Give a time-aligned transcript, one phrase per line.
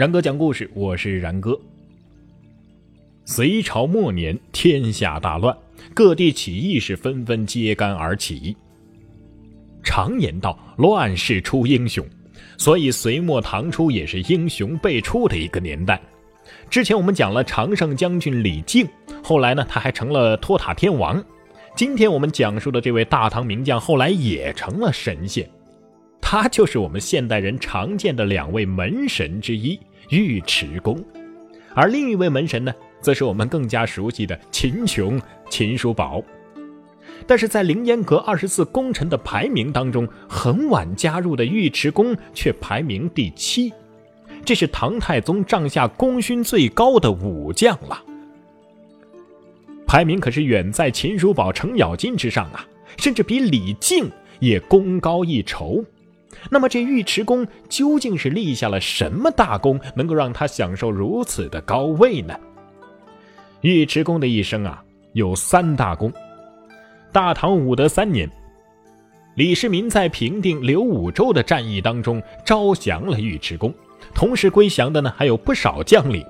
[0.00, 1.60] 然哥讲故事，我是然哥。
[3.26, 5.54] 隋朝末年，天下大乱，
[5.92, 8.56] 各地起义是纷纷揭竿而起。
[9.84, 12.02] 常言道：“乱世出英雄”，
[12.56, 16.00] 所以隋末唐初也是英雄辈出的一个年代。
[16.70, 18.88] 之前我们讲了常胜将军李靖，
[19.22, 21.22] 后来呢，他还成了托塔天王。
[21.76, 25.46] 今天我们讲述的这位大唐名将，后来也成了神仙。
[26.22, 29.78] 他就是我们现代人常见的两位门神之一。
[30.10, 31.02] 尉迟恭，
[31.74, 36.22] 而另一位门神呢，则是我们更加熟悉的秦琼、秦叔宝。
[37.26, 43.72] 但是在凌烟阁二十四功臣的排名当中，很晚加入的尉迟恭却排名第七，
[44.44, 48.02] 这是唐太宗帐下功勋最高的武将了，
[49.86, 52.66] 排名可是远在秦叔宝、程咬金之上啊，
[52.96, 55.84] 甚至比李靖也功高一筹。
[56.50, 62.34] 那么这尉迟恭究竟是立下了什么大功，能够让他享受如此的高位呢？
[63.62, 66.12] 尉迟恭的一生啊，有三大功。
[67.12, 68.30] 大唐武德三年，
[69.34, 73.74] 李世民在平定刘武周的战役当中招降了尉迟恭，
[74.14, 76.24] 同时归降的呢还有不少将领。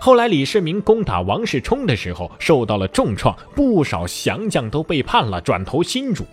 [0.00, 6.24] 后来李世民攻打王世充的时候受到了重创，不少降将都背叛了，转投新主。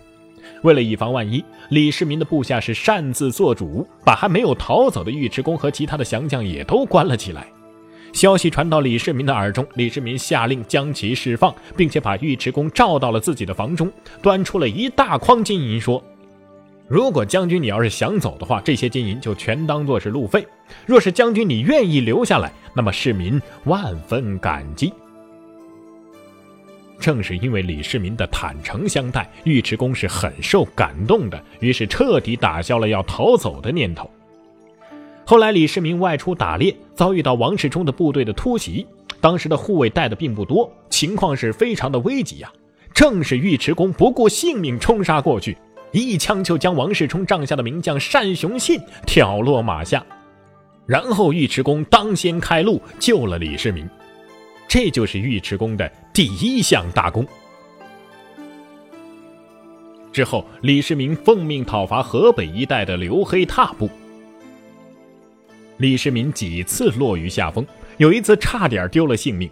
[0.62, 7.46] 为了以防万一，李世民的部下是擅自做主，把还没有逃走的尉迟恭和其他的降将也都关了起来。
[8.12, 16.02] 消息传到李世民的耳中，李世民下令将其释放，并且把尉迟恭召到了自己的房中，端出了一大筐金银，说
[16.86, 20.42] ：“如果将军你要是想走的话，这些金银就全当做是路费；
[20.84, 24.92] 若是将军你愿意留下来，那么市民万分感激。”
[27.02, 34.08] 正是因为李世民的坦诚相待，尉迟恭是很受感动的，于是彻底打消了要逃走的念头。
[35.26, 38.86] 后来李世民外出打猎，遭遇到王世充的部队的突袭，
[39.20, 42.50] 当时的护卫带的并不多，情况是非常的危急呀。
[42.94, 45.56] 正是尉迟恭不顾性命冲杀过去，
[45.90, 50.04] 一枪就将王世充帐下的名将单雄信挑落马下，
[50.86, 53.88] 然后尉迟恭当先开路救了李世民。
[54.72, 57.26] 这就是尉迟恭的第一项大功。
[60.10, 63.90] 之后，李世民奉命讨伐河北一带的刘黑闼部，
[65.76, 67.66] 李世民几次落于下风，
[67.98, 69.50] 有一次差点丢了性命。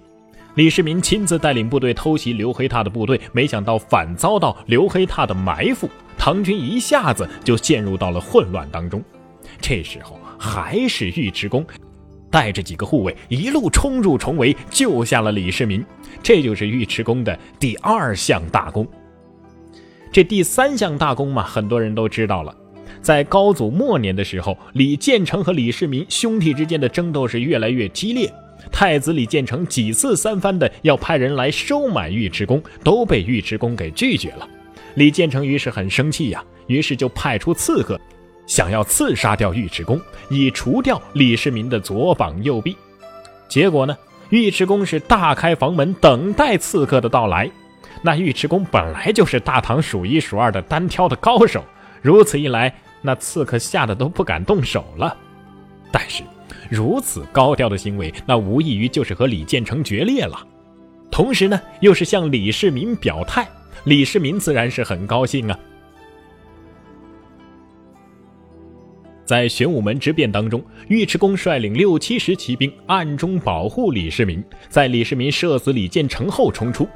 [0.55, 9.05] 李世民亲自带领部队偷袭刘黑闼的部队，没想到反遭到刘黑闼的埋伏，唐军一下子就陷入到了混乱当中。
[9.61, 11.63] 这时候，还是尉迟恭。
[12.31, 15.85] 带着几个护卫一路冲入重围，救下了李世民。
[16.23, 18.87] 这就是尉迟恭的第二项大功。
[20.13, 22.55] 这第三项大功嘛，很多人都知道了。
[23.01, 28.31] 在高祖末年的时候，李建成和李世民兄弟之间的争斗是越来越激烈。
[28.71, 34.47] 太子李建成几次三番的要派人来收买尉迟恭，都被尉迟恭给拒绝了。
[34.97, 37.99] 李建成于是很生气呀，于是就派出刺客。
[38.51, 42.77] 想要刺杀掉尉迟恭，以除掉李世民的左膀右臂。
[43.47, 43.97] 结果呢，
[44.31, 47.49] 尉迟恭是大开房门等待刺客的到来。
[48.03, 51.65] 那尉迟恭本来就是大唐数一数二的单挑的高手，
[52.03, 55.17] 如此一来，那刺客吓得都不敢动手了。
[55.93, 56.25] 但是，
[56.69, 60.45] 如此高调的行为，那无异于就是和李建成决裂了。
[61.09, 63.47] 同时呢，又是向李世民表态，
[63.85, 65.57] 李世民自然是很高兴啊。
[69.31, 76.89] 在玄武门之变当中，尉迟恭率领六七十骑兵暗中保护李世民，在李世民射死李建成后冲出。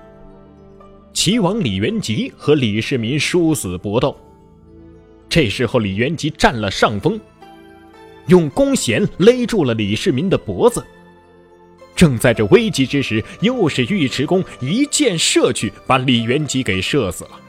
[1.12, 4.18] 齐王李元吉和李世民殊死搏斗，
[5.28, 7.20] 这时候李元吉占了上风，
[8.26, 10.84] 用弓弦勒住了李世民的脖子。
[11.94, 17.40] 正在这危急之时，又是尉迟恭一箭射去，把李元吉给射死了。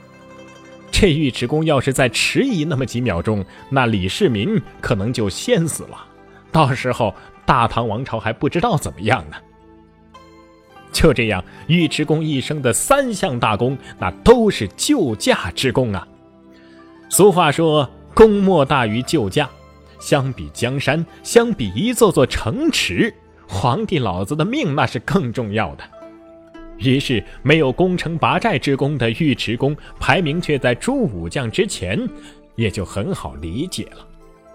[0.91, 6.05] 这尉迟恭要是再迟疑那么几秒钟，那李世民可能就先死了，
[6.51, 7.13] 到时候
[7.45, 9.35] 大唐王朝还不知道怎么样呢。
[10.93, 16.07] 就这样，尉迟恭一生的三项大功，那都是救驾之功啊。
[17.09, 19.49] 俗话说，功莫大于救驾，
[19.99, 23.13] 相比江山，相比一座座城池，
[23.45, 25.83] 皇帝老子的命那是更重要的。
[26.77, 32.07] 于是，没有攻城拔寨之功的尉迟恭，排名却在诸武将之前，
[32.55, 34.05] 也就很好理解了。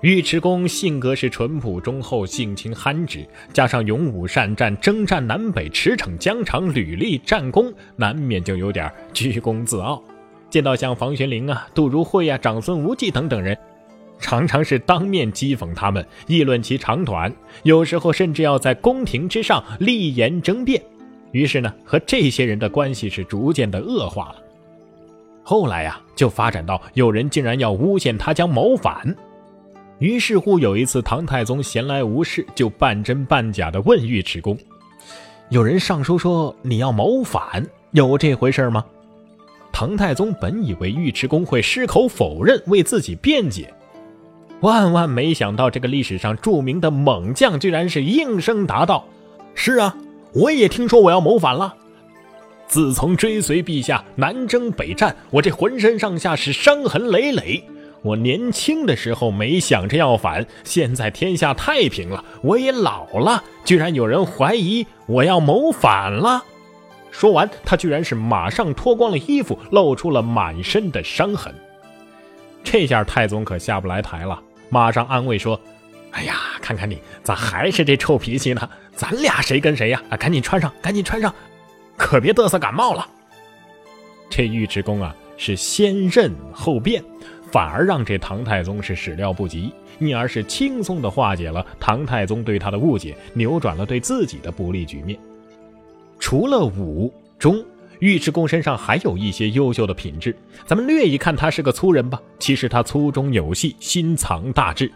[0.03, 10.03] 尉迟恭性格是淳朴忠厚、性情憨直，加上勇武善战，征战南北，驰骋疆场，屡立战功，难免就有点居功自傲。
[10.49, 13.57] 见到像房玄龄啊、杜如晦啊、长孙无忌等等人，
[14.19, 17.33] 常常是当面讥讽他们，议论其长短，
[17.63, 20.83] 有时候甚至要在宫廷之上立言争辩。
[21.33, 24.37] 于是呢，和这些人的关系是逐渐的恶化了。
[25.43, 29.15] 后来呀，就发展到有人竟然要诬陷他将谋反。
[29.99, 34.57] 于是乎，有一次唐太宗闲来无事，就半真半假的问尉迟恭
[35.51, 38.85] ：“有人上书说你要谋反，有这回事吗？”
[39.73, 43.73] 唐太宗本以为尉迟恭会矢口否认，为自己辩解，
[44.61, 49.05] 万万没想到，这个历史上著名的猛将居然是应声答道
[49.55, 49.97] ：“是啊。”
[50.33, 51.75] 我也听说我要谋反了。
[52.67, 57.65] 自从追随陛下南征北战，我这浑身上下是伤痕累累。
[58.03, 66.45] 我年轻的时候没想着要反，现在天下太平了，我也老了，居然有人怀疑我要谋反了。
[67.11, 71.53] 说完，他居然是马上脱光了衣服，露出了满身的伤痕。
[72.63, 75.61] 这下太宗可下不来台了，马上安慰说。
[76.13, 78.69] 哎呀，看看你，咋还是这臭脾气呢？
[78.95, 80.03] 咱俩谁跟谁呀？
[80.11, 81.35] 啊，赶紧穿上，赶紧穿上，
[81.97, 83.09] 可别嘚瑟感冒了。
[84.29, 87.03] 这尉迟恭啊，是先认后辩，
[87.51, 95.19] 反而让这唐太宗是始料不及，因而是轻松的化解了唐太宗对他的误解，扭转了对自己的不利局面。
[96.19, 97.65] 除了武忠，
[98.01, 100.37] 尉迟恭身上还有一些优秀的品质。
[100.67, 102.21] 咱们略一看，他是个粗人吧？
[102.39, 104.91] 其实他粗中有细，心藏大志。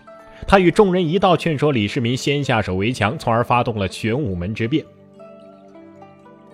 [0.46, 4.84] 他与众人一道劝说李世民先下手为强，从而发动了玄武门之变。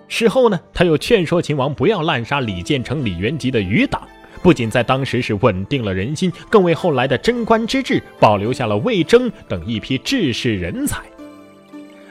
[0.07, 4.01] 事后呢，他又劝说秦王不要滥杀李建成、李元吉的余党，
[4.41, 11.01] 不仅在当时是稳定了人心，更为后来的贞观之治保留下了魏征等一批治世人才。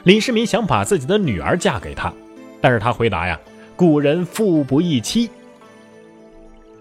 [0.03, 2.11] 李世民想把自己的女儿嫁给他，
[2.59, 3.39] 但是他回答呀
[3.77, 5.29] ：“古人富不易妻。”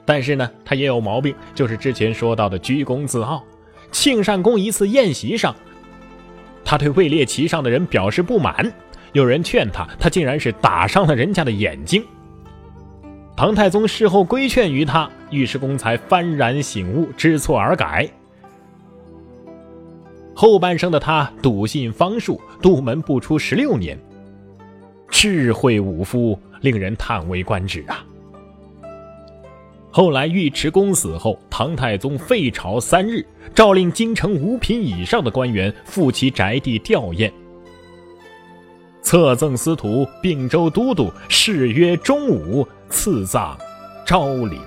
[0.06, 3.44] 但是呢，他也有毛病，就是之前说到的居功自傲。
[3.90, 5.54] 庆善宫一次宴席上，
[6.64, 8.72] 他对位列其上的人表示不满，
[9.12, 12.04] 有人劝他，他竟然是打伤了人家的眼睛。
[13.36, 18.08] 唐太宗事后规劝于他，尉迟恭才幡然醒悟，知错而改。
[20.34, 23.98] 后半生的他笃信方术，杜门不出十六年，
[25.08, 28.04] 智慧武夫，令人叹为观止啊。
[29.92, 37.30] 后来尉迟恭死后，唐太宗废朝三日，诏令京城五品以上的官员赴其宅地吊唁。
[39.02, 43.58] 册赠司徒、并州都督，谥曰忠武，赐葬
[44.06, 44.60] 昭陵。